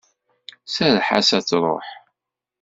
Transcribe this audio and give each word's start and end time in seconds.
Serreḥ-as 0.73 1.29
ad 1.37 1.45
truḥ! 1.47 1.87